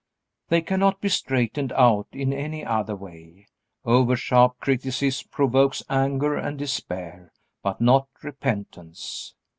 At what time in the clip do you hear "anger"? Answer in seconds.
5.91-6.35